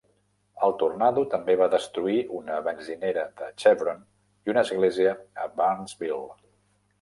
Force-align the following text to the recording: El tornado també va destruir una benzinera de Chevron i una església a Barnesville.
El 0.67 0.71
tornado 0.83 1.23
també 1.33 1.55
va 1.59 1.67
destruir 1.73 2.15
una 2.37 2.55
benzinera 2.69 3.27
de 3.43 3.51
Chevron 3.65 4.01
i 4.49 4.55
una 4.55 4.65
església 4.69 5.13
a 5.45 5.47
Barnesville. 5.61 6.27